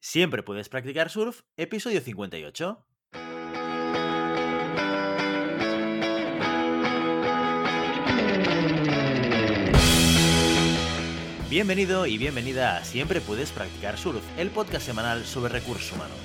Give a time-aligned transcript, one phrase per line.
[0.00, 2.84] Siempre puedes practicar surf, episodio 58.
[11.50, 16.16] Bienvenido y bienvenida a Siempre puedes practicar surf, el podcast semanal sobre recursos humanos.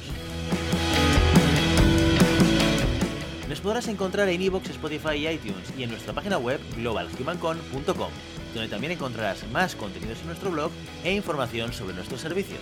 [3.50, 8.12] Nos podrás encontrar en iVoox, Spotify y iTunes y en nuestra página web globalhumancon.com,
[8.54, 10.72] donde también encontrarás más contenidos en nuestro blog
[11.04, 12.62] e información sobre nuestros servicios.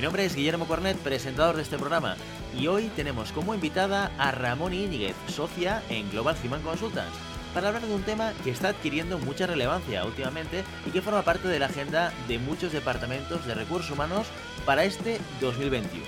[0.00, 2.16] Mi nombre es Guillermo Cornet, presentador de este programa,
[2.58, 7.18] y hoy tenemos como invitada a Ramón Íñiguez, socia en Global Human Consultants,
[7.52, 11.48] para hablar de un tema que está adquiriendo mucha relevancia últimamente y que forma parte
[11.48, 14.26] de la agenda de muchos departamentos de recursos humanos
[14.64, 16.02] para este 2021.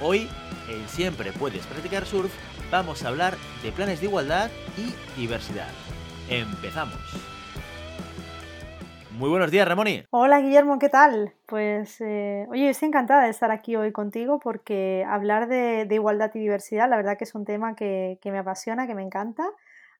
[0.00, 0.26] Hoy,
[0.70, 2.32] en Siempre Puedes Practicar Surf,
[2.70, 5.68] vamos a hablar de planes de igualdad y diversidad.
[6.30, 7.33] Empezamos.
[9.16, 10.02] Muy buenos días, Ramoni.
[10.10, 11.34] Hola, Guillermo, ¿qué tal?
[11.46, 16.40] Pues, eh, oye, estoy encantada de estar aquí hoy contigo porque hablar de, igualdad y
[16.40, 19.44] diversidad, la verdad que es un tema que, que, me apasiona, que me encanta.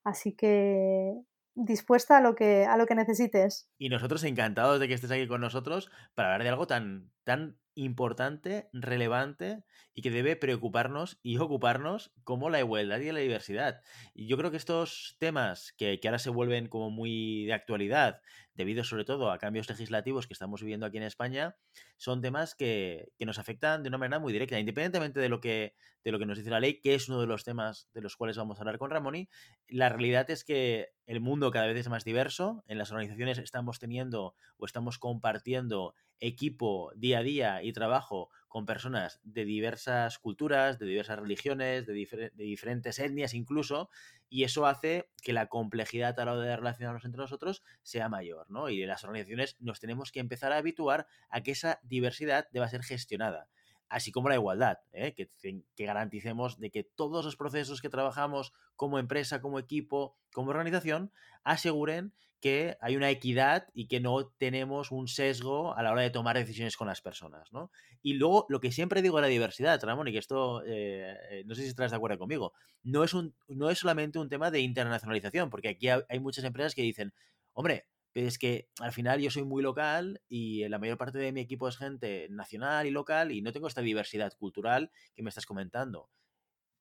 [0.02, 1.14] Así que
[1.54, 3.68] dispuesta a lo que, a lo que necesites.
[3.78, 7.56] Y nosotros encantados de que estés aquí con nosotros para hablar de algo tan, tan
[7.74, 13.82] importante, relevante y que debe preocuparnos y ocuparnos como la igualdad y la diversidad.
[14.14, 18.20] Y yo creo que estos temas que, que ahora se vuelven como muy de actualidad
[18.54, 21.56] debido sobre todo a cambios legislativos que estamos viviendo aquí en España,
[21.96, 26.12] son temas que, nos afectan de una manera muy directa, independientemente de lo, que, de
[26.12, 28.36] lo que nos dice la ley, que es uno de los temas de los cuales
[28.36, 29.28] vamos a hablar con Ramoni.
[29.68, 33.78] La realidad es que el mundo cada vez es más diverso, en las organizaciones estamos
[33.78, 35.94] teniendo o estamos compartiendo
[36.26, 42.30] equipo día a día y trabajo con personas de diversas culturas, de diversas religiones, de,
[42.36, 43.90] diferentes etnias incluso,
[44.28, 48.50] y eso hace que la complejidad a la hora de relacionarnos entre nosotros sea mayor,
[48.50, 48.68] ¿no?
[48.68, 52.82] Y las organizaciones nos tenemos que empezar a habituar a que esa diversidad deba ser
[52.82, 53.48] gestionada
[53.90, 55.14] así como la igualdad, ¿eh?
[55.14, 60.50] que, que, garanticemos de que todos los procesos que trabajamos como empresa, como equipo, como
[60.50, 61.12] organización,
[61.44, 62.12] aseguren
[62.44, 66.36] que hay una equidad y que no tenemos un sesgo a la hora de tomar
[66.36, 67.70] decisiones con las personas, ¿no?
[68.02, 71.44] Y luego, lo que siempre digo de la diversidad, Ramón, y que esto, eh, eh,
[71.46, 74.50] no sé si estás de acuerdo conmigo, no es, un, no es solamente un tema
[74.50, 77.14] de internacionalización, porque aquí hay muchas empresas que dicen,
[77.54, 81.40] hombre, es que al final yo soy muy local y la mayor parte de mi
[81.40, 85.46] equipo es gente nacional y local y no tengo esta diversidad cultural que me estás
[85.46, 86.10] comentando.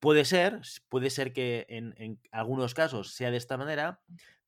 [0.01, 0.59] Puede ser,
[0.89, 4.01] puede ser que en algunos casos sea de esta manera,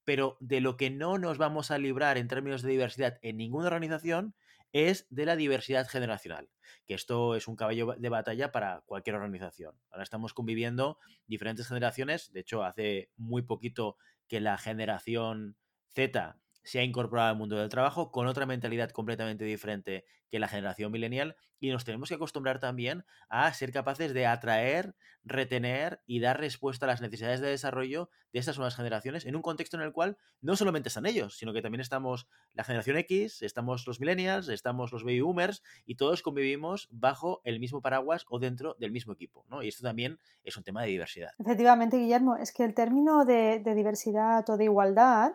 [0.06, 3.68] pero de lo que no nos vamos a librar en términos de diversidad en ninguna
[3.68, 4.36] organización
[4.72, 6.50] es de la diversidad generacional,
[6.86, 9.76] que esto es un caballo de batalla para cualquier organización.
[9.90, 15.58] Ahora estamos conviviendo diferentes generaciones, de hecho hace muy poquito que la generación
[15.94, 20.48] Z se ha incorporado al mundo del trabajo con otra mentalidad completamente diferente que la
[20.48, 26.20] generación millennial y nos tenemos que acostumbrar también a ser capaces de atraer, retener y
[26.20, 29.84] dar respuesta a las necesidades de desarrollo de estas nuevas generaciones en un contexto en
[29.84, 34.00] el cual no solamente están ellos, sino que también estamos la generación X, estamos los
[34.00, 38.92] millennials, estamos los baby boomers y todos convivimos bajo el mismo paraguas o dentro del
[38.92, 39.46] mismo equipo.
[39.50, 39.64] ¿no?
[39.64, 41.32] Y esto también es un tema de diversidad.
[41.40, 45.34] Efectivamente, Guillermo, es que el término de, de diversidad o de igualdad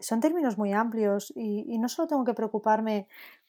[0.00, 3.06] son términos muy amplios y, no solo tengo que preocuparme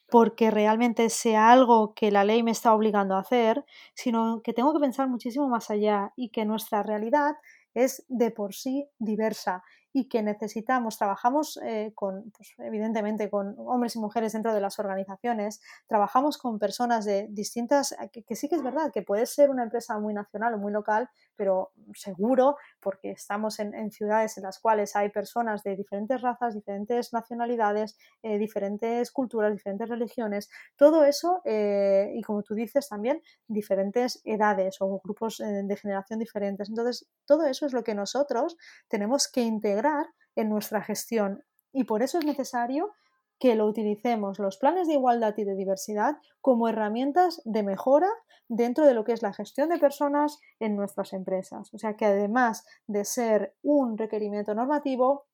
[0.07, 4.73] porque realmente sea algo que la ley me está obligando a hacer, sino que tengo
[4.73, 7.35] que pensar muchísimo más allá y que nuestra realidad
[7.73, 9.63] es de por sí diversa
[9.93, 14.79] y que necesitamos, trabajamos eh, con, pues, evidentemente, con hombres y mujeres dentro de las
[14.79, 19.49] organizaciones, trabajamos con personas de distintas, que, que, sí que es verdad que puede ser
[19.49, 24.59] una empresa muy nacional o muy local, pero seguro, porque estamos en, ciudades en las
[24.59, 31.41] cuales hay personas de diferentes razas, diferentes nacionalidades, eh, diferentes culturas, diferentes religiones, todo eso,
[31.45, 36.69] eh, y como tú dices también, diferentes edades o grupos de generación diferentes.
[36.69, 38.57] Entonces, todo eso es lo que nosotros
[38.87, 41.43] tenemos que integrar en nuestra gestión
[41.73, 42.91] y por eso es necesario
[43.41, 48.07] que lo utilicemos los planes de igualdad y de diversidad como herramientas de mejora
[48.47, 51.73] dentro de lo que es la gestión de personas en nuestras empresas.
[51.73, 55.25] O sea que además de ser un requerimiento normativo,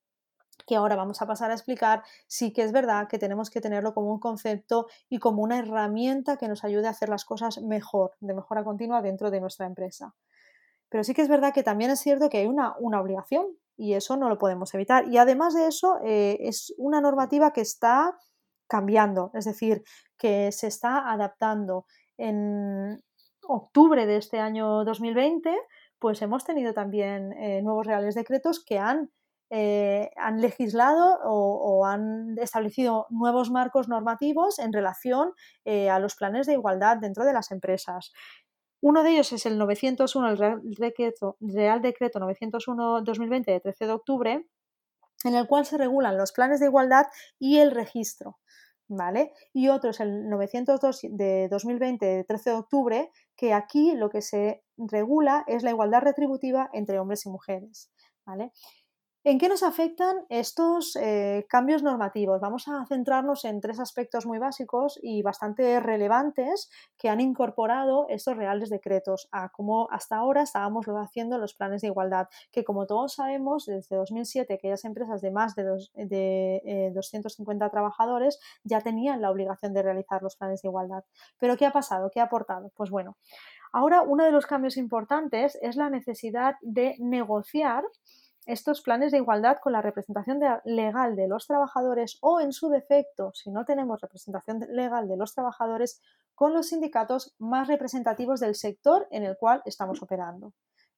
[0.66, 3.94] que ahora vamos a pasar a explicar, sí que es verdad que tenemos que tenerlo
[3.94, 8.14] como un concepto y como una herramienta que nos ayude a hacer las cosas mejor,
[8.22, 10.16] de mejora continua dentro de nuestra empresa.
[10.88, 13.48] Pero sí que es verdad que también es cierto que hay una, una obligación
[13.78, 15.08] y eso no lo podemos evitar.
[15.08, 18.18] Y además de eso, eh, es una normativa que está
[18.68, 19.84] cambiando, es decir,
[20.18, 21.86] que se está adaptando.
[22.18, 23.00] En
[23.48, 25.56] octubre de este año 2020,
[26.00, 29.12] pues hemos tenido también eh, nuevos reales decretos que han,
[29.52, 35.32] eh, han legislado o, han establecido nuevos marcos normativos en relación
[35.90, 38.12] a los planes de igualdad dentro de las empresas.
[38.82, 43.92] Uno de ellos es el 901, el Real Decreto, Real Decreto 901-2020 de 13 de
[43.92, 44.48] octubre,
[45.24, 47.08] en el cual se regulan los planes de igualdad
[47.40, 48.38] y el registro.
[48.90, 49.34] ¿Vale?
[49.52, 54.22] Y otro es el 902 de 2020 de 13 de octubre, que aquí lo que
[54.22, 57.92] se regula es la igualdad retributiva entre hombres y mujeres.
[58.26, 58.52] ¿Vale?
[59.30, 62.40] ¿En qué nos afectan estos eh, cambios normativos?
[62.40, 68.38] Vamos a centrarnos en tres aspectos muy básicos y bastante relevantes que han incorporado estos
[68.38, 73.16] reales decretos a cómo hasta ahora estábamos haciendo los planes de igualdad, que como todos
[73.16, 79.74] sabemos, desde 2007 aquellas empresas de más de, 250 eh, trabajadores ya tenían la obligación
[79.74, 81.04] de realizar los planes de igualdad.
[81.38, 82.12] Pero ¿qué ha pasado?
[82.14, 82.72] ¿Qué ha aportado?
[82.78, 83.18] Pues bueno,
[83.74, 87.84] ahora uno de los cambios importantes es la necesidad de negociar
[88.48, 93.32] estos planes de igualdad con la representación legal de los trabajadores o, en su defecto,
[93.34, 96.02] si no tenemos representación legal de los trabajadores,
[96.34, 100.54] con los sindicatos más representativos del sector en el cual estamos operando.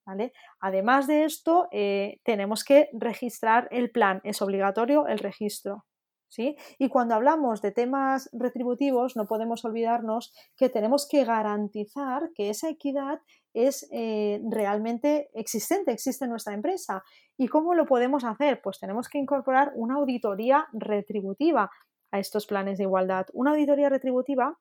[0.06, 0.34] ¿vale?
[0.60, 5.86] Además de esto, eh, tenemos que registrar el plan, es obligatorio el registro.
[6.32, 6.56] ¿Sí?
[6.78, 12.70] Y cuando hablamos de temas retributivos, no podemos olvidarnos que tenemos que garantizar que esa
[12.70, 13.20] equidad
[13.54, 17.04] es eh, realmente existente, existe en nuestra empresa.
[17.36, 18.62] ¿Y cómo lo podemos hacer?
[18.62, 21.72] Pues tenemos que incorporar una auditoría retributiva
[22.12, 23.26] a estos planes de igualdad.
[23.34, 24.58] Una auditoría retributiva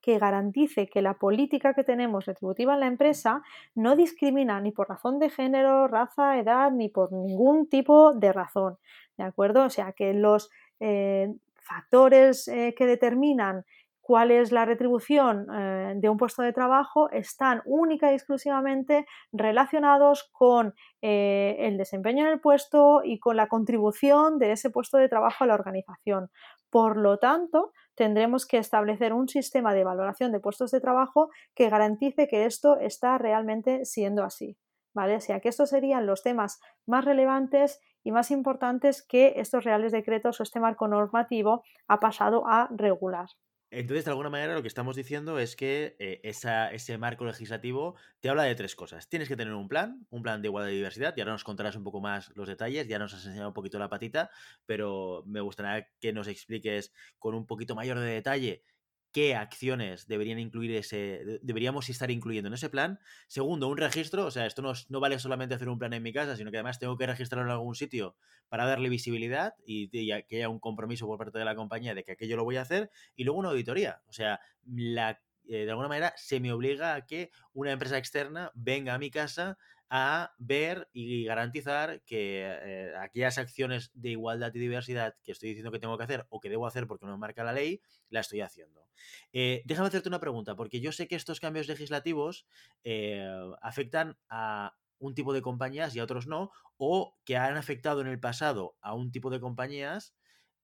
[0.00, 3.42] que garantice que la política que tenemos retributiva en la empresa
[3.74, 8.78] no discrimina ni por razón de género, raza, edad, ni por ningún tipo de razón.
[9.18, 9.64] ¿De acuerdo?
[9.64, 13.64] O sea, que los eh, factores eh, que determinan
[14.00, 20.28] cuál es la retribución eh, de un puesto de trabajo están única y exclusivamente relacionados
[20.32, 25.44] con el desempeño en el puesto y con la contribución de ese puesto de trabajo
[25.44, 26.30] a la organización.
[26.70, 31.68] Por lo tanto, tendremos que establecer un sistema de valoración de puestos de trabajo que
[31.68, 34.56] garantice que esto está realmente siendo así.
[34.92, 35.16] ¿Vale?
[35.16, 39.92] O sea que estos serían los temas más relevantes y más importantes que estos reales
[39.92, 43.28] decretos o este marco normativo ha pasado a regular.
[43.72, 48.28] Entonces, de alguna manera, lo que estamos diciendo es que eh, ese marco legislativo te
[48.28, 49.08] habla de tres cosas.
[49.08, 51.76] Tienes que tener un plan, un plan de igualdad y diversidad, y ahora nos contarás
[51.76, 54.30] un poco más los detalles, ya nos has enseñado un poquito la patita,
[54.66, 58.64] pero me gustaría que nos expliques con un poquito mayor de detalle
[59.12, 63.00] qué acciones deberían incluir ese, deberíamos estar incluyendo en ese plan.
[63.26, 66.12] Segundo, un registro, o sea, esto no, no, vale solamente hacer un plan en mi
[66.12, 68.16] casa, sino que además tengo que registrarlo en algún sitio
[68.48, 72.12] para darle visibilidad y, que haya un compromiso por parte de la compañía de que
[72.12, 72.90] aquello lo voy a hacer.
[73.16, 77.06] Y luego una auditoría, o sea, la, eh, de alguna manera se me obliga a
[77.06, 79.58] que una empresa externa venga a mi casa
[79.90, 85.72] a ver y garantizar que eh, aquellas acciones de igualdad y diversidad que estoy diciendo
[85.72, 88.40] que tengo que hacer o que debo hacer porque me marca la ley, la estoy
[88.40, 88.86] haciendo.
[89.32, 92.46] Eh, déjame hacerte una pregunta, porque yo sé que estos cambios legislativos
[92.84, 93.28] eh,
[93.62, 98.06] afectan a un tipo de compañías y a otros no, o que han afectado en
[98.06, 100.14] el pasado a un tipo de compañías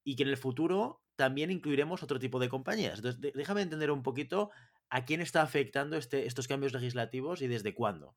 [0.04, 2.98] y que en el futuro también incluiremos otro tipo de compañías.
[2.98, 4.50] Entonces, déjame entender un poquito
[4.88, 8.14] a quién está afectando este, estos cambios legislativos y desde cuándo.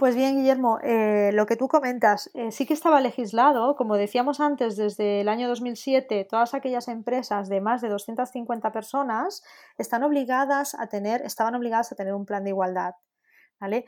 [0.00, 4.40] Pues bien, Guillermo, eh, lo que tú comentas, eh, sí que estaba legislado, como decíamos
[4.40, 9.42] antes, desde el año 2007, todas aquellas empresas de más de 250 personas
[9.76, 12.94] están obligadas a tener, estaban obligadas a tener un plan de igualdad.
[13.60, 13.84] ¿vale?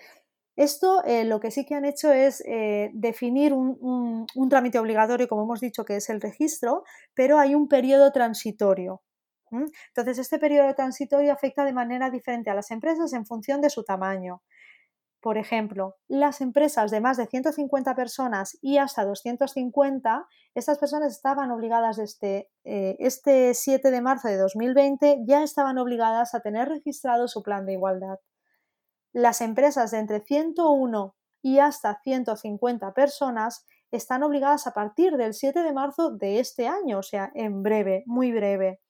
[0.54, 2.45] Esto eh, lo que sí que han hecho es
[2.92, 8.12] definir un, trámite obligatorio, como hemos dicho, que es el registro, pero hay un periodo
[8.12, 9.00] transitorio.
[9.50, 13.83] Entonces, este periodo transitorio afecta de manera diferente a las empresas en función de su
[13.83, 14.42] tamaño.
[15.23, 21.52] Por ejemplo, las empresas de más de 150 personas y hasta 250, estas personas estaban
[21.52, 27.29] obligadas desde eh, este 7 de marzo de 2020, ya estaban obligadas a tener registrado
[27.29, 28.19] su plan de igualdad.
[29.12, 35.62] Las empresas de entre 101 y hasta 150 personas están obligadas a partir del 7
[35.62, 38.81] de marzo de este año, o sea, en breve, muy breve.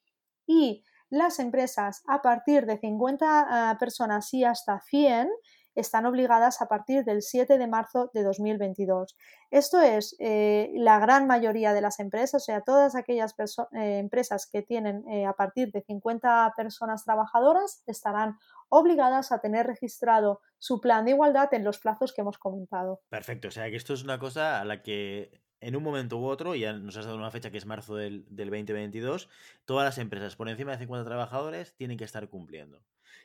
[0.46, 5.28] Y las empresas a partir de 50 ah, personas y hasta 100
[5.74, 9.16] están obligadas a partir del 7 de marzo de 2022.
[9.50, 13.34] Esto es eh, la gran mayoría de las empresas, o sea, todas aquellas
[13.72, 18.38] eh, empresas que tienen eh, a partir de 50 personas trabajadoras estarán
[18.68, 23.00] obligadas a tener registrado su plan de igualdad en los plazos que hemos comentado.
[23.08, 26.24] Perfecto, o sea que esto es una cosa a la que en un momento u
[26.24, 29.28] otro, ya nos has dado una fecha que es marzo del, del 2022,
[29.64, 32.82] todas las empresas por encima de 50 trabajadores tienen que estar cumpliendo.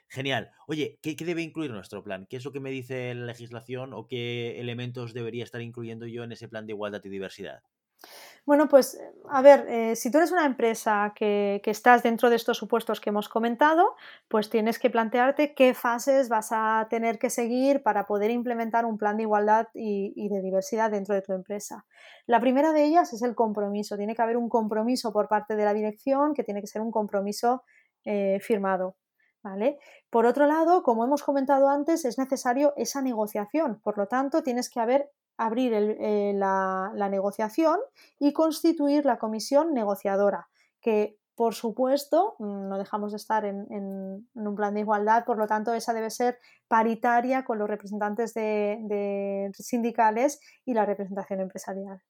[0.09, 0.51] Genial.
[0.67, 2.27] Oye, ¿qué, debe incluir nuestro plan?
[2.29, 6.23] ¿Qué es lo que me dice la legislación o qué elementos debería estar incluyendo yo
[6.23, 7.61] en ese plan de igualdad y diversidad?
[8.45, 8.97] Bueno, pues
[9.29, 13.09] a ver, eh, si tú eres una empresa que, estás dentro de estos supuestos que
[13.09, 13.95] hemos comentado,
[14.29, 18.97] pues tienes que plantearte qué fases vas a tener que seguir para poder implementar un
[18.97, 21.85] plan de igualdad y, de diversidad dentro de tu empresa.
[22.25, 23.97] La primera de ellas es el compromiso.
[23.97, 26.91] Tiene que haber un compromiso por parte de la dirección que tiene que ser un
[26.91, 27.63] compromiso
[28.05, 28.95] eh, firmado.
[30.09, 33.79] Por otro lado, como hemos comentado antes, es necesario esa negociación.
[33.83, 37.79] Por lo tanto, tienes que haber, abrir eh, la, negociación
[38.19, 40.49] y constituir la comisión negociadora,
[40.81, 43.67] que por supuesto mm, no dejamos de estar en,
[44.33, 49.51] un plan de igualdad, por lo tanto, esa debe ser paritaria con los representantes de
[49.53, 52.01] sindicales y la representación empresarial.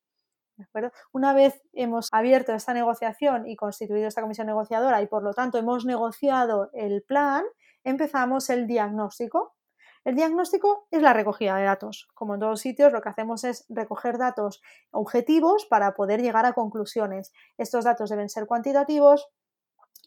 [1.12, 5.58] Una vez hemos abierto esta negociación y constituido esta comisión negociadora y por lo tanto
[5.58, 7.44] hemos negociado el plan,
[7.84, 9.56] empezamos el diagnóstico.
[10.04, 12.08] El diagnóstico es la recogida de datos.
[12.14, 14.62] Como en todos sitios, lo que hacemos es recoger datos
[14.92, 17.34] objetivos para poder llegar a conclusiones.
[17.58, 19.28] Estos datos deben ser cuantitativos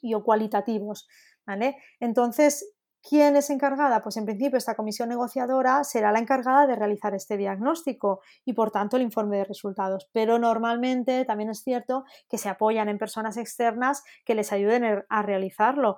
[0.01, 1.07] y o cualitativos.
[1.47, 1.77] ¿vale?
[1.99, 4.03] Entonces, ¿Quién es encargada?
[4.03, 8.71] Pues en principio esta comisión negociadora será la encargada de realizar este diagnóstico y por
[8.71, 10.09] tanto el informe de resultados.
[10.13, 15.23] Pero normalmente también es cierto que se apoyan en personas externas que les ayuden a
[15.23, 15.97] realizarlo.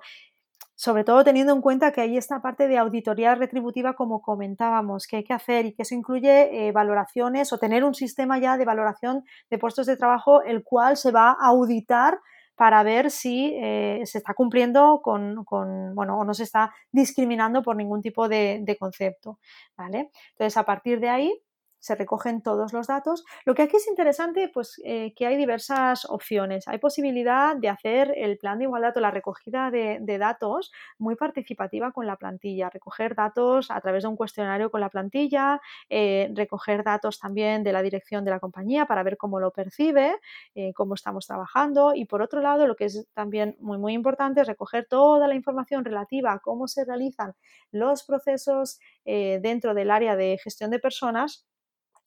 [0.75, 5.17] Sobre todo teniendo en cuenta que hay esta parte de auditoría retributiva, como comentábamos, que
[5.17, 8.65] hay que hacer y que eso incluye eh, valoraciones o tener un sistema ya de
[8.65, 12.19] valoración de puestos de trabajo, el cual se va a auditar
[12.55, 15.43] para ver si eh, se está cumpliendo con,
[15.95, 19.39] bueno, o no se está discriminando por ningún tipo de, de concepto,
[19.75, 20.11] ¿vale?
[20.31, 21.41] Entonces, a partir de ahí,
[21.83, 23.25] se recogen todos los datos.
[23.43, 26.65] Lo que aquí es interesante, pues eh, que hay diversas opciones.
[26.69, 31.91] Hay posibilidad de hacer el plan de igualdad o la recogida de, datos muy participativa
[31.91, 35.59] con la plantilla, recoger datos a través de un cuestionario con la plantilla,
[35.89, 40.15] eh, recoger datos también de la dirección de la compañía para ver cómo lo percibe,
[40.55, 44.39] eh, cómo estamos trabajando y por otro lado, lo que es también muy muy importante
[44.39, 47.33] es recoger toda la información relativa a cómo se realizan
[47.71, 51.45] los procesos dentro del área de gestión de personas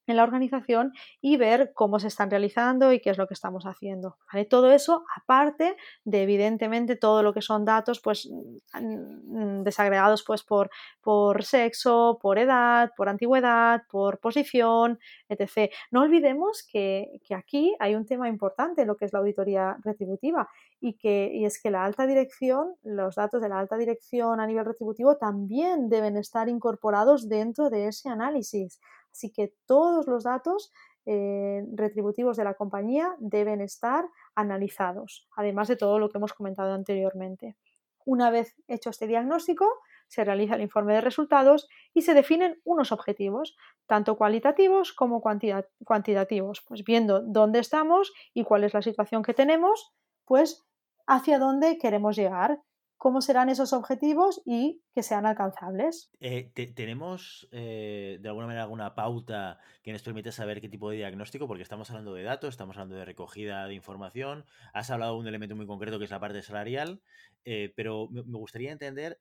[0.07, 3.65] en la organización y ver cómo se están realizando y qué es lo que estamos
[3.65, 4.17] haciendo.
[4.49, 8.29] Todo eso, aparte de evidentemente todo lo que son datos pues,
[8.75, 10.71] mm, desagregados pues, por,
[11.01, 14.99] por sexo, por edad, por antigüedad, por posición,
[15.29, 15.73] etc.
[15.91, 19.77] No olvidemos que, que, aquí hay un tema importante en lo que es la auditoría
[19.83, 20.49] retributiva
[20.81, 24.47] y, que, y es que la alta dirección, los datos de la alta dirección a
[24.47, 28.81] nivel retributivo también deben estar incorporados dentro de ese análisis.
[29.17, 30.73] Así que todos los datos
[31.07, 34.05] eh, retributivos de la compañía deben estar
[34.35, 37.57] analizados, además de todo lo que hemos comentado anteriormente.
[38.05, 39.67] Una vez hecho este diagnóstico,
[40.07, 43.57] se realiza el informe de resultados y se definen unos objetivos,
[43.87, 49.95] tanto cualitativos como cuantitativos, pues viendo dónde estamos y cuál es la situación que tenemos,
[50.27, 50.67] pues
[51.07, 52.61] hacia dónde queremos llegar
[52.97, 56.11] cómo serán esos objetivos y que sean alcanzables.
[56.21, 60.97] Eh, ¿Tenemos eh, de alguna manera alguna pauta que nos permita saber qué tipo de
[60.97, 61.47] diagnóstico?
[61.47, 65.29] Porque estamos hablando de datos, estamos hablando de recogida de información, has hablado de un
[65.29, 67.03] elemento muy concreto que es la parte salarial,
[67.45, 69.21] eh, pero me, gustaría entender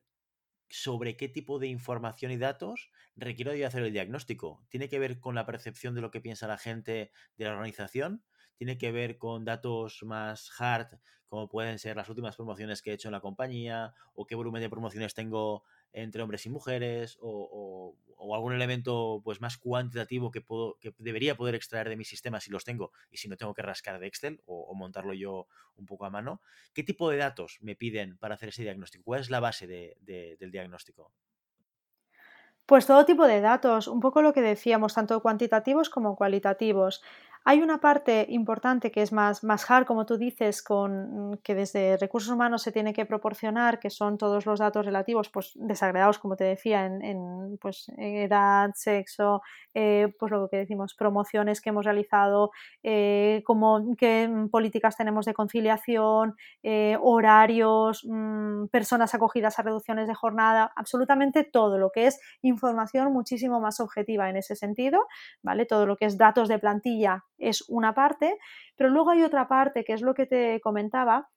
[0.69, 4.65] sobre qué tipo de información y datos requiero yo hacer el diagnóstico.
[4.69, 8.23] ¿Tiene que ver con la percepción de lo que piensa la gente de la organización?
[8.57, 12.93] Tiene que ver con datos más hard, como pueden ser las últimas promociones que he
[12.93, 17.95] hecho en la compañía, o qué volumen de promociones tengo entre hombres y mujeres, o,
[18.33, 22.51] algún elemento pues más cuantitativo que, puedo, que debería poder extraer de mi sistema si
[22.51, 26.05] los tengo y si no tengo que rascar de Excel o, montarlo yo un poco
[26.05, 26.41] a mano.
[26.73, 29.03] ¿Qué tipo de datos me piden para hacer ese diagnóstico?
[29.03, 31.11] ¿Cuál es la base del diagnóstico?
[32.65, 37.03] Pues todo tipo de datos, un poco lo que decíamos, tanto cuantitativos como cualitativos.
[37.47, 41.53] Hay una parte importante que es más, más hard, como tú dices, con, mm, que
[41.53, 46.17] desde recursos humanos se tiene que proporcionar, que son todos los datos relativos, pues desagregados,
[46.17, 49.43] como te decía, en, pues, edad, sexo,
[49.75, 52.49] eh, pues lo que decimos, promociones que hemos realizado,
[52.81, 60.15] eh, como, qué políticas tenemos de conciliación, eh, horarios, mm, personas acogidas a reducciones de
[60.15, 65.05] jornada, absolutamente todo lo que es información muchísimo más objetiva en ese sentido,
[65.43, 65.65] ¿vale?
[65.67, 68.37] Todo lo que es datos de plantilla es una parte,
[68.75, 71.29] pero luego hay otra parte que es lo que te comentaba,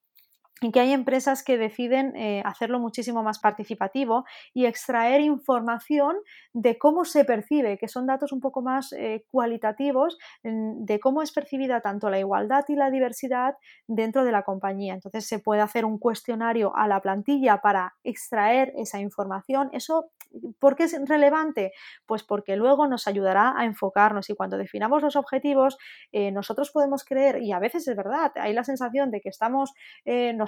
[0.60, 4.24] y que hay empresas que deciden eh, hacerlo muchísimo más participativo
[4.54, 6.16] y extraer información
[6.52, 11.32] de cómo se percibe, que son datos un poco más eh, cualitativos de cómo es
[11.32, 13.54] percibida tanto la igualdad y la diversidad
[13.86, 14.94] dentro de la compañía.
[14.94, 19.70] Entonces se puede hacer un cuestionario a la plantilla para extraer esa información.
[19.72, 20.10] Eso,
[20.58, 21.72] ¿por qué es relevante?
[22.06, 25.78] Pues porque luego nos ayudará a enfocarnos y cuando definamos los objetivos,
[26.12, 29.72] eh, nosotros podemos creer, y a veces es verdad, hay la sensación de que estamos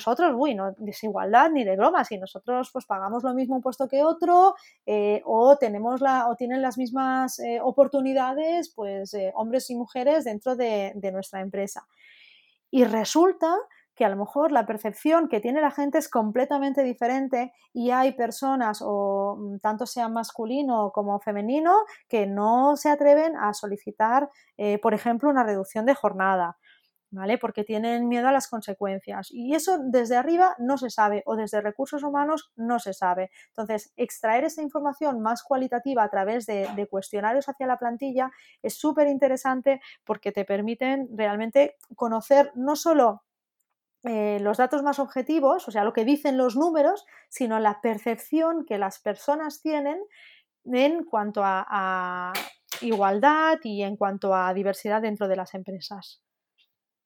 [0.01, 4.03] nosotros, uy, no desigualdad ni de broma, si nosotros pues pagamos lo mismo puesto que
[4.03, 4.55] otro
[4.87, 10.25] eh, o tenemos la, o tienen las mismas eh, oportunidades pues eh, hombres y mujeres
[10.25, 11.87] dentro de, de nuestra empresa.
[12.71, 13.55] Y resulta
[13.95, 18.13] que a lo mejor la percepción que tiene la gente es completamente diferente y hay
[18.13, 21.75] personas, o mm, tanto sea masculino como femenino,
[22.09, 24.31] que no se atreven a solicitar,
[24.83, 26.57] por ejemplo, una reducción de jornada
[27.11, 27.39] ¿vale?
[27.39, 29.29] Porque tienen miedo a las consecuencias.
[29.31, 33.31] Y eso desde arriba no se sabe o desde recursos humanos no se sabe.
[33.49, 38.31] Entonces, extraer esa información más cualitativa a través de, cuestionarios hacia la plantilla
[38.63, 43.23] es súper interesante porque te permiten realmente conocer no solo
[44.03, 48.65] eh, los datos más objetivos, o sea, lo que dicen los números, sino la percepción
[48.65, 50.01] que las personas tienen
[50.65, 52.33] en cuanto a
[52.81, 56.23] igualdad y en cuanto a diversidad dentro de las empresas.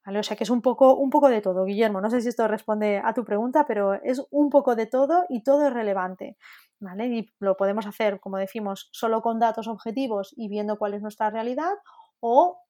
[0.05, 1.99] O sea que es un poco, un poco de todo, Guillermo.
[2.01, 5.43] No sé si esto responde a tu pregunta, pero es un poco de todo y
[5.43, 6.37] todo es relevante.
[6.79, 7.07] ¿vale?
[7.07, 11.29] Y lo podemos hacer, como decimos, solo con datos objetivos y viendo cuál es nuestra
[11.29, 11.73] realidad
[12.19, 12.61] o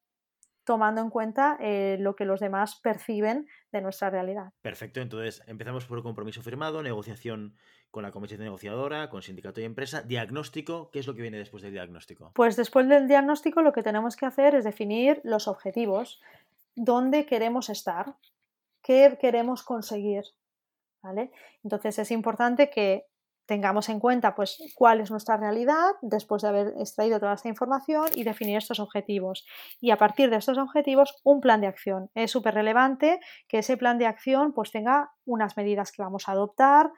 [0.65, 4.51] tomando en cuenta eh, lo que los demás perciben de nuestra realidad.
[4.61, 7.55] Perfecto, entonces empezamos por compromiso firmado, negociación
[7.91, 11.61] con la comisión negociadora, con sindicato y empresa, diagnóstico, ¿qué es lo que viene después
[11.63, 12.31] del diagnóstico?
[12.33, 16.19] Pues después del diagnóstico lo que tenemos que hacer es definir los objetivos
[16.75, 18.15] dónde queremos estar,
[18.83, 20.23] qué queremos conseguir.
[21.01, 21.31] ¿vale?
[21.63, 23.05] Entonces es importante que
[23.45, 28.07] tengamos en cuenta pues, cuál es nuestra realidad después de haber extraído toda esta información
[28.15, 29.45] y definir estos objetivos.
[29.79, 32.09] Y a partir de estos objetivos, un plan de acción.
[32.15, 36.31] Es súper relevante que ese plan de acción pues, tenga unas medidas que vamos a
[36.31, 36.91] adoptar,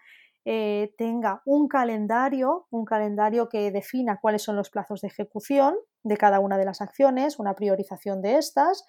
[0.45, 6.15] eh, tenga un calendario, un calendario que defina cuáles son los plazos de ejecución de
[6.15, 8.85] cada una de las acciones, una priorización de estas,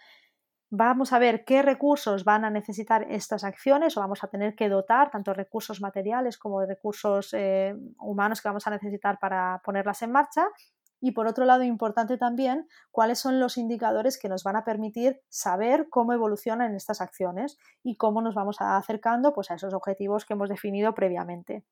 [0.70, 4.68] Vamos a ver qué recursos van a necesitar estas acciones o vamos a tener que
[4.68, 10.12] dotar tanto recursos materiales como recursos eh, humanos que vamos a necesitar para ponerlas en
[10.12, 10.46] marcha.
[11.00, 15.22] Y por otro lado, importante también cuáles son los indicadores que nos van a permitir
[15.30, 20.34] saber cómo evolucionan estas acciones y cómo nos vamos acercando pues, a esos objetivos que
[20.34, 21.64] hemos definido previamente.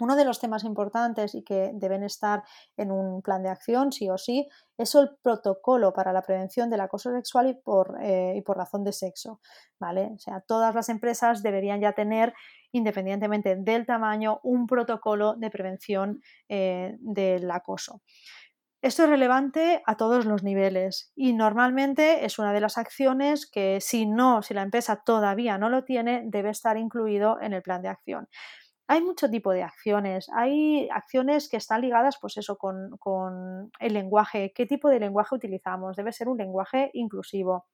[0.00, 2.42] Uno de los temas importantes y que deben estar
[2.76, 6.80] en un plan de acción, sí o sí, es el protocolo para la prevención del
[6.80, 9.40] acoso sexual y por, eh, y por razón de sexo.
[9.78, 10.10] ¿vale?
[10.14, 12.34] O sea, todas las empresas deberían ya tener,
[12.72, 18.00] independientemente del tamaño, un protocolo de prevención eh, del acoso.
[18.82, 23.80] Esto es relevante a todos los niveles y normalmente es una de las acciones que
[23.80, 27.80] si no, si la empresa todavía no lo tiene, debe estar incluido en el plan
[27.80, 28.28] de acción.
[28.86, 30.28] Hay mucho tipo de acciones.
[30.34, 34.52] Hay acciones que están ligadas, pues eso, con, con el lenguaje.
[34.54, 35.96] ¿Qué tipo de lenguaje utilizamos?
[35.96, 37.66] Debe ser un lenguaje inclusivo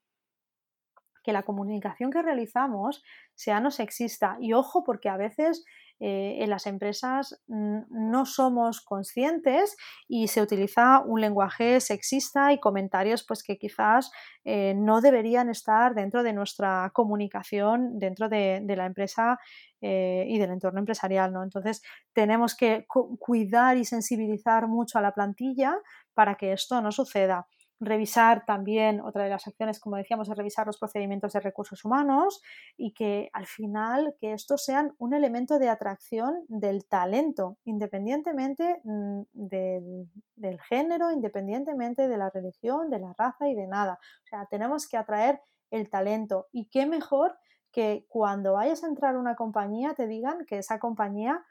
[1.22, 3.02] que la comunicación que realizamos
[3.34, 4.36] sea no sexista.
[4.40, 5.64] Y ojo, porque a veces
[6.02, 9.76] eh, en las empresas no somos conscientes
[10.08, 14.10] y se utiliza un lenguaje sexista y comentarios pues, que quizás
[14.44, 19.38] eh, no deberían estar dentro de nuestra comunicación dentro de, la empresa
[19.82, 21.34] eh, y del entorno empresarial.
[21.34, 21.42] ¿no?
[21.42, 21.82] Entonces
[22.14, 22.86] tenemos que
[23.18, 25.76] cuidar y sensibilizar mucho a la plantilla
[26.14, 27.46] para que esto no suceda
[27.80, 32.42] revisar también, otra de las acciones, como decíamos, es revisar los procedimientos de recursos humanos
[32.76, 39.22] y que al final que estos sean un elemento de atracción del talento, independientemente mm,
[39.32, 43.98] del, género, independientemente de la religión, de la raza y de nada.
[44.24, 45.40] O sea, tenemos que atraer
[45.70, 47.38] el talento y qué mejor
[47.72, 51.42] que cuando vayas a entrar a una compañía te digan que esa compañía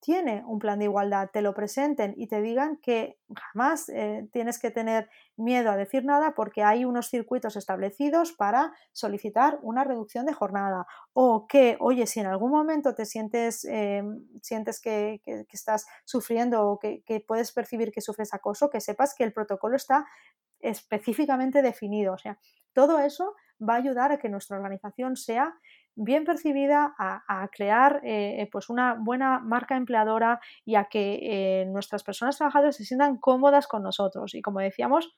[0.00, 4.58] tiene un plan de igualdad, te lo presenten y te digan que jamás eh, tienes
[4.58, 10.26] que tener miedo a decir nada porque hay unos circuitos establecidos para solicitar una reducción
[10.26, 14.02] de jornada o que, oye, si en algún momento te sientes, eh,
[14.42, 19.24] sientes que, estás sufriendo o que, que puedes percibir que sufres acoso, que sepas que
[19.24, 20.06] el protocolo está
[20.60, 22.14] específicamente definido.
[22.14, 22.38] O sea,
[22.72, 25.54] todo eso va a ayudar a que nuestra organización sea
[25.96, 31.66] bien percibida, a, crear eh, eh, pues una buena marca empleadora y a que eh,
[31.66, 34.34] nuestras personas trabajadoras se sientan cómodas con nosotros.
[34.34, 35.16] Y como decíamos,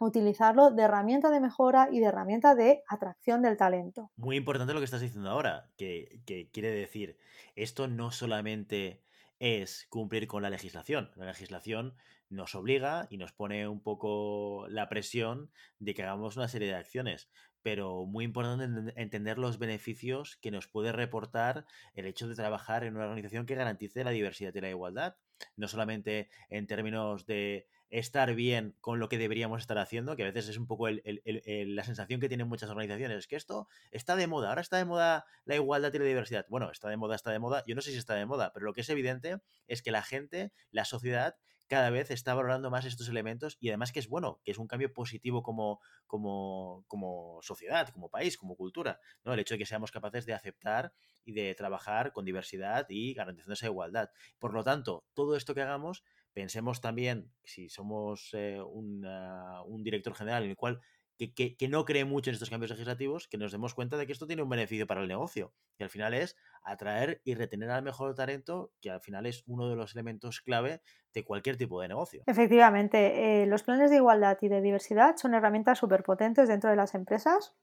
[0.00, 4.10] utilizarlo de herramienta de mejora y de herramienta de atracción del talento.
[4.16, 7.18] Muy importante lo que estás diciendo ahora, que, que quiere decir,
[7.56, 9.02] esto no solamente
[9.40, 11.10] es cumplir con la legislación.
[11.16, 11.94] La legislación
[12.30, 16.74] nos obliga y nos pone un poco la presión de que hagamos una serie de
[16.74, 17.30] acciones,
[17.62, 22.96] pero muy importante entender los beneficios que nos puede reportar el hecho de trabajar en
[22.96, 25.16] una organización que garantice la diversidad y la igualdad,
[25.56, 30.26] no solamente en términos de estar bien con lo que deberíamos estar haciendo, que a
[30.26, 34.50] veces es un poco la sensación que tienen muchas organizaciones, que esto está de moda,
[34.50, 36.46] ahora está de moda la igualdad y la diversidad.
[36.50, 38.66] Bueno, está de moda, está de moda, yo no sé si está de moda, pero
[38.66, 41.36] lo que es evidente es que la gente, la sociedad,
[41.68, 44.66] cada vez está valorando más estos elementos y además que es bueno, que es un
[44.66, 49.34] cambio positivo como, como, como sociedad, como país, como cultura, ¿no?
[49.34, 50.92] El hecho de que seamos capaces de aceptar
[51.24, 54.10] y de trabajar con diversidad y garantizando esa igualdad.
[54.38, 56.02] Por lo tanto, todo esto que hagamos,
[56.32, 60.80] pensemos también, si somos eh, un director general en el cual
[61.18, 64.26] que, no cree mucho en estos cambios legislativos, que nos demos cuenta de que esto
[64.26, 65.52] tiene un beneficio para el negocio.
[65.78, 69.68] Y al final es atraer y retener al mejor talento, que al final es uno
[69.68, 70.80] de los elementos clave
[71.12, 72.22] de cualquier tipo de negocio.
[72.26, 76.76] Efectivamente, eh, los planes de igualdad y de diversidad son herramientas súper potentes dentro de
[76.76, 77.54] las empresas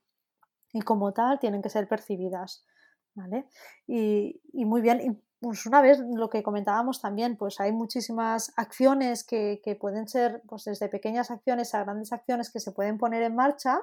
[0.74, 2.66] y como tal tienen que ser percibidas.
[3.14, 3.46] ¿vale?
[3.88, 9.78] Y muy bien, pues una vez lo que comentábamos también, pues hay muchísimas acciones que,
[9.80, 13.80] pueden ser, pues desde pequeñas acciones a grandes acciones que se pueden poner en marcha.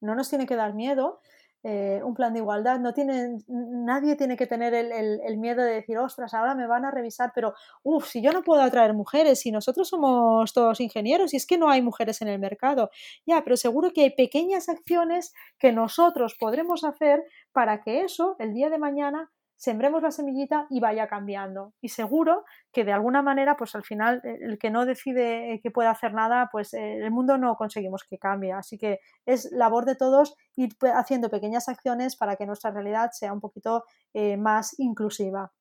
[0.00, 1.18] No nos tiene que dar miedo.
[1.64, 5.98] Eh, un plan de igualdad, no tiene, nadie tiene que tener el, miedo de decir,
[5.98, 9.50] ostras, ahora me van a revisar, pero, uff, si yo no puedo atraer mujeres, si
[9.50, 12.90] nosotros somos todos ingenieros y es que no hay mujeres en el mercado,
[13.26, 18.54] ya, pero seguro que hay pequeñas acciones que nosotros podremos hacer para que eso, el
[18.54, 19.30] día de mañana,
[19.62, 21.72] sembremos la semillita y vaya cambiando.
[21.80, 25.70] Y seguro que de alguna manera, pues al final, eh, el que no decide que
[25.70, 28.52] pueda hacer nada, pues eh, el mundo no conseguimos que cambie.
[28.52, 33.32] Así que es labor de todos ir haciendo pequeñas acciones para que nuestra realidad sea
[33.32, 35.52] un poquito eh, más inclusiva.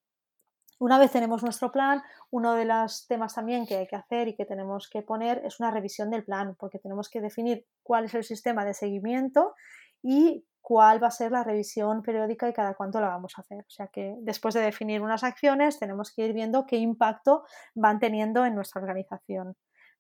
[0.80, 4.36] Una vez tenemos nuestro plan, uno de los temas también que hay que hacer y
[4.36, 8.16] que tenemos que poner es una revisión del plan, porque tenemos que definir cuál es
[8.16, 9.54] el sistema de seguimiento
[10.02, 13.66] y cuál va a ser la revisión periódica y cada cuánto la vamos a hacer.
[13.68, 17.44] O sea que después de definir unas acciones tenemos que ir viendo qué impacto
[17.76, 19.56] van teniendo en nuestra organización.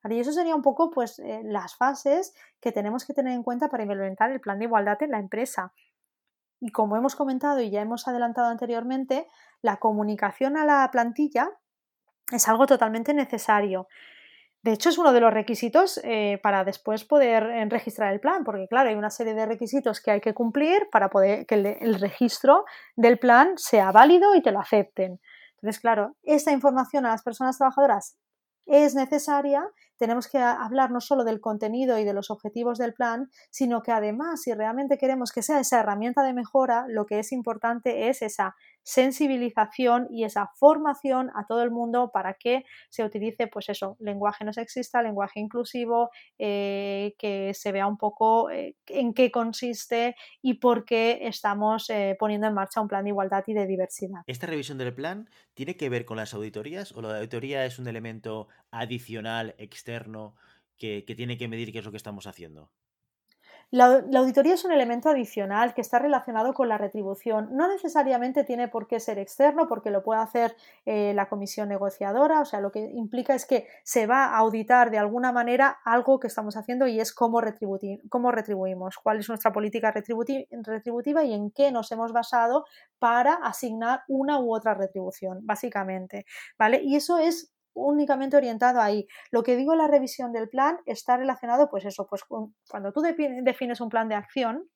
[0.10, 3.70] Y eso sería un poco pues, eh, las fases que tenemos que tener en cuenta
[3.70, 5.74] para implementar el plan de igualdad en la empresa.
[6.60, 9.28] Y como hemos comentado y ya hemos adelantado anteriormente,
[9.62, 11.52] la comunicación a la plantilla
[12.32, 13.88] es algo totalmente necesario.
[14.64, 18.68] De hecho, es uno de los requisitos eh, para después poder registrar el plan, porque
[18.68, 22.66] claro, hay una serie de requisitos que hay que cumplir para poder que el, registro
[22.96, 25.20] del plan sea válido y te lo acepten.
[25.56, 28.18] Entonces, claro, esta información a las personas trabajadoras
[28.68, 33.30] es necesaria, tenemos que hablar no solo del contenido y de los objetivos del plan,
[33.50, 37.32] sino que además, si realmente queremos que sea esa herramienta de mejora, lo que es
[37.32, 43.48] importante es esa sensibilización y esa formación a todo el mundo para que se utilice,
[43.48, 49.14] pues eso, lenguaje no sexista, lenguaje inclusivo, eh, que se vea un poco eh, en
[49.14, 53.54] qué consiste y por qué estamos eh, poniendo en marcha un plan de igualdad y
[53.54, 54.22] de diversidad.
[54.28, 57.88] ¿Esta revisión del plan tiene que ver con las auditorías o la auditoría es un
[57.88, 60.36] elemento adicional, externo,
[60.78, 62.72] que tiene que medir qué es lo que estamos haciendo?
[63.72, 67.56] La, auditoría es un elemento adicional que está relacionado con la retribución.
[67.56, 72.42] No necesariamente tiene por qué ser externo porque lo puede hacer eh, la comisión negociadora.
[72.42, 76.20] O sea, lo que implica es que se va a auditar de alguna manera algo
[76.20, 77.42] que estamos haciendo y es cómo,
[78.10, 82.66] cómo retribuimos, cuál es nuestra política retributiva y en qué nos hemos basado
[83.00, 86.26] para asignar una u otra retribución, básicamente.
[86.60, 86.82] ¿Vale?
[86.84, 89.08] Y eso es únicamente orientado ahí.
[89.32, 93.02] Lo que digo en la revisión del plan está relacionado, pues eso, pues cuando tú
[93.02, 94.70] defines un plan de acción,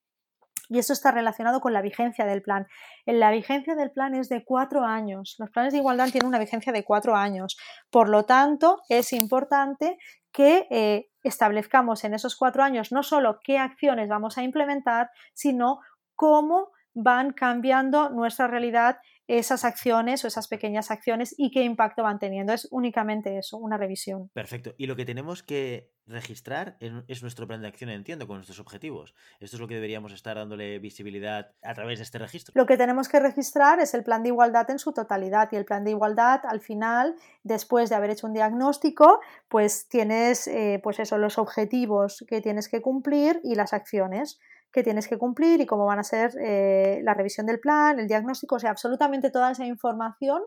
[0.70, 2.68] y eso está relacionado con la vigencia del plan.
[3.06, 5.36] La vigencia del plan es de cuatro años.
[5.38, 7.58] Los planes de igualdad tienen una vigencia de cuatro años.
[7.90, 9.98] Por lo tanto, es importante
[10.32, 15.80] que eh, establezcamos en esos cuatro años no solo qué acciones vamos a implementar, sino
[16.16, 22.20] cómo van cambiando nuestra realidad esas acciones o esas pequeñas acciones y qué impacto van
[22.20, 22.54] teniendo.
[22.54, 24.30] Es únicamente eso, una revisión.
[24.34, 24.74] Perfecto.
[24.78, 29.16] Y lo que tenemos que registrar es nuestro plan de acción, entiendo, con nuestros objetivos.
[29.40, 32.54] Esto es lo que deberíamos estar dándole visibilidad a través de este registro.
[32.56, 35.66] Lo que tenemos que registrar es el plan de igualdad en su totalidad y el
[35.66, 41.00] plan de igualdad al final, después de haber hecho un diagnóstico, pues tienes eh, pues
[41.00, 44.40] eso, los objetivos que tienes que cumplir y las acciones
[44.76, 48.10] que tienes que cumplir y cómo van a ser eh, la revisión del plan, el
[48.10, 50.42] diagnóstico, o sea, absolutamente toda esa información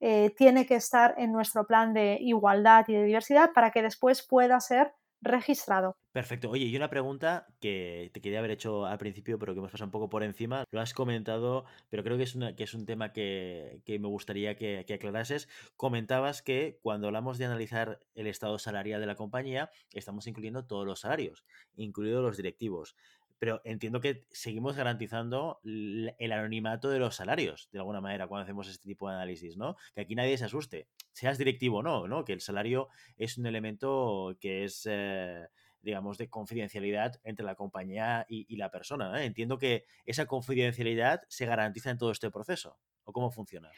[0.00, 4.20] eh, tiene que estar en nuestro plan de igualdad y de diversidad para que después
[4.20, 5.96] pueda ser registrado.
[6.12, 6.50] Perfecto.
[6.50, 9.86] Oye, y una pregunta que te quería haber hecho al principio, pero que hemos pasado
[9.86, 10.64] un poco por encima.
[10.70, 14.56] Lo has comentado, pero creo que es, una, que es un tema que, me gustaría
[14.56, 15.48] que, que, aclarases.
[15.76, 20.86] Comentabas que cuando hablamos de analizar el estado salarial de la compañía, estamos incluyendo todos
[20.86, 21.46] los salarios,
[21.76, 22.94] incluidos los directivos
[23.38, 28.68] pero entiendo que seguimos garantizando el anonimato de los salarios, de alguna manera, cuando hacemos
[28.68, 29.76] este tipo de análisis, ¿no?
[29.94, 32.24] Que aquí nadie se asuste, seas directivo o no, ¿no?
[32.24, 35.46] Que el salario es un elemento que es, eh,
[35.82, 41.90] digamos, de confidencialidad entre la compañía y, la persona, Entiendo que esa confidencialidad se garantiza
[41.90, 43.70] en todo este proceso, ¿o cómo funciona?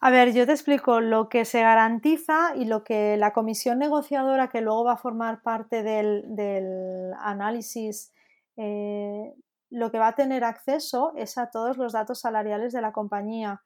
[0.00, 4.48] A ver, yo te explico lo que se garantiza y lo que la comisión negociadora
[4.48, 8.12] que luego va a formar parte del análisis
[8.56, 9.34] eh,
[9.70, 13.62] lo que va a tener acceso es a todos los datos salariales de la compañía.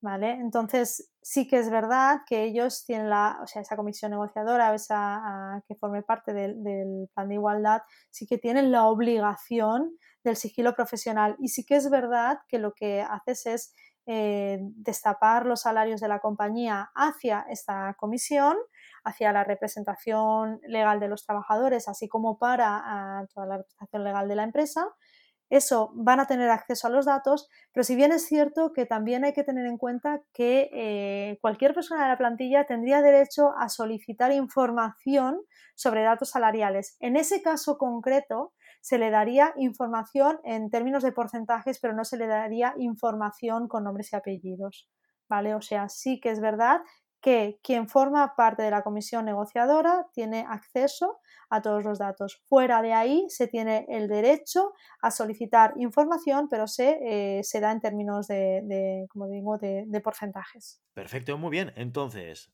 [0.00, 0.30] ¿Vale?
[0.30, 5.60] Entonces, sí que es verdad que ellos tienen la, o sea, esa comisión negociadora, esa
[5.66, 11.34] que forme parte del, plan de igualdad, sí que tienen la obligación del sigilo profesional.
[11.40, 13.74] Y sí que es verdad que lo que haces es
[14.06, 18.56] eh, destapar los salarios de la compañía hacia esta comisión
[19.08, 24.36] hacia la representación legal de los trabajadores, así como para toda la representación legal de
[24.36, 24.86] la empresa.
[25.50, 29.24] Eso van a tener acceso a los datos, pero si bien es cierto que también
[29.24, 33.70] hay que tener en cuenta que eh, cualquier persona de la plantilla tendría derecho a
[33.70, 35.40] solicitar información
[35.74, 36.96] sobre datos salariales.
[37.00, 42.18] En ese caso concreto, se le daría información en términos de porcentajes, pero no se
[42.18, 44.88] le daría información con nombres y apellidos.
[45.30, 45.54] ¿Vale?
[45.54, 46.80] O sea, sí que es verdad
[47.20, 51.18] que quien forma parte de la comisión negociadora tiene acceso
[51.50, 52.42] a todos los datos.
[52.46, 57.72] Fuera de ahí se tiene el derecho a solicitar información, pero se, eh, se da
[57.72, 60.82] en términos de, como digo, de, de porcentajes.
[60.94, 61.72] Perfecto, muy bien.
[61.76, 62.52] Entonces,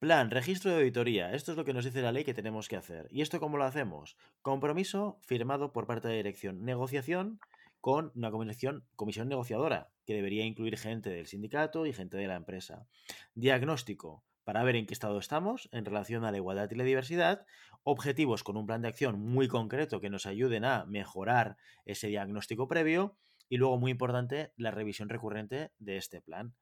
[0.00, 1.32] Plan, registro de auditoría.
[1.32, 3.08] Esto es lo que nos dice la ley que tenemos que hacer.
[3.10, 4.18] ¿Y esto cómo lo hacemos?
[4.42, 6.62] Compromiso firmado por parte de la dirección.
[6.62, 7.40] Negociación
[7.84, 12.36] con una comisión, comisión negociadora, que debería incluir gente del sindicato y gente de la
[12.36, 12.86] empresa.
[13.34, 17.44] Diagnóstico, para ver en qué estado estamos en relación a la igualdad y la diversidad.
[17.82, 22.68] Objetivos con un plan de acción muy concreto que nos ayuden a mejorar ese diagnóstico
[22.68, 23.18] previo.
[23.50, 26.54] Y luego, muy importante, la revisión recurrente de este plan.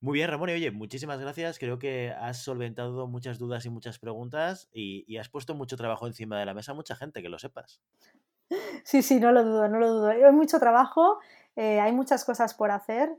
[0.00, 0.50] Muy bien, Ramón.
[0.50, 1.60] Oye, muchísimas gracias.
[1.60, 6.08] Creo que has solventado muchas dudas y muchas preguntas y, y has puesto mucho trabajo
[6.08, 7.80] encima de la mesa a mucha gente, que lo sepas.
[8.84, 10.08] Sí, sí, no lo dudo, no lo dudo.
[10.08, 11.18] Hay mucho trabajo,
[11.56, 13.10] eh, hay muchas cosas por hacer,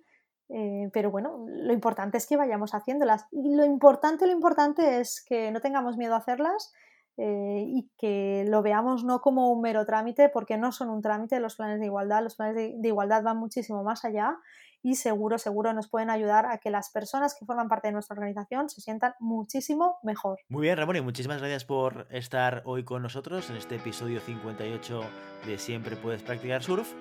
[0.50, 3.26] eh, pero bueno, lo importante es que vayamos haciéndolas.
[3.32, 6.74] Y lo importante, lo importante es que no tengamos miedo a hacerlas
[7.18, 11.40] eh, y que lo veamos no como un mero trámite, porque no son un trámite
[11.40, 12.24] los planes de igualdad.
[12.24, 14.38] Los planes de igualdad van muchísimo más allá
[14.84, 18.16] y seguro, seguro nos pueden ayudar a que las personas que forman parte de nuestra
[18.16, 20.40] organización se sientan muchísimo mejor.
[20.50, 25.02] Muy bien, Ramón, y muchísimas gracias por estar hoy con nosotros en este episodio 58
[25.46, 26.94] de Siempre puedes practicar surf.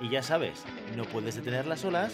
[0.00, 0.62] Y ya sabes,
[0.94, 2.12] no puedes detener las olas,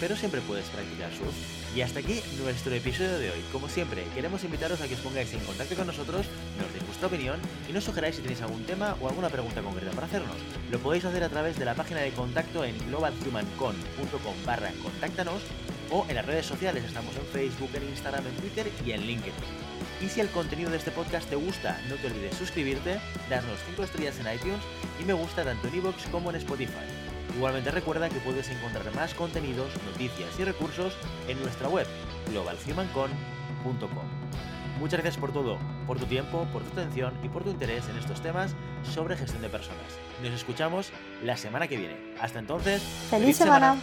[0.00, 1.34] pero siempre puedes practicar surf.
[1.76, 3.44] Y hasta aquí nuestro episodio de hoy.
[3.52, 6.26] Como siempre, queremos invitaros a que os pongáis en contacto con nosotros,
[6.58, 9.92] nos deis vuestra opinión y nos sugeráis si tenéis algún tema o alguna pregunta concreta
[9.92, 10.36] para hacernos.
[10.70, 15.42] Lo podéis hacer a través de la página de contacto en globalhumancon.com barra contáctanos
[15.90, 19.34] o en las redes sociales, estamos en Facebook, en Instagram, en Twitter y en LinkedIn.
[20.00, 23.84] Y si el contenido de este podcast te gusta, no te olvides suscribirte, darnos 5
[23.84, 24.62] estrellas en iTunes
[25.00, 26.99] y me gusta tanto en iVoox como en Spotify.
[27.36, 30.94] Igualmente recuerda que puedes encontrar más contenidos, noticias y recursos
[31.28, 31.86] en nuestra web
[32.30, 34.04] globalhumancon.com.
[34.78, 37.96] Muchas gracias por todo, por tu tiempo, por tu atención y por tu interés en
[37.98, 39.98] estos temas sobre gestión de personas.
[40.22, 40.90] Nos escuchamos
[41.22, 41.96] la semana que viene.
[42.18, 43.76] Hasta entonces, feliz, semana.